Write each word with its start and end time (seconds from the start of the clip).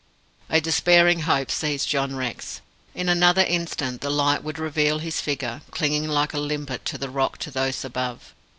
A 0.49 0.59
despairing 0.59 1.19
hope 1.19 1.51
seized 1.51 1.87
John 1.87 2.15
Rex. 2.15 2.61
In 2.95 3.07
another 3.07 3.43
instant 3.43 4.01
the 4.01 4.09
light 4.09 4.43
would 4.43 4.57
reveal 4.57 4.97
his 4.97 5.21
figure, 5.21 5.61
clinging 5.69 6.07
like 6.07 6.33
a 6.33 6.39
limpet 6.39 6.85
to 6.85 6.97
the 6.97 7.11
rock, 7.11 7.37
to 7.37 7.51
those 7.51 7.85
above. 7.85 8.33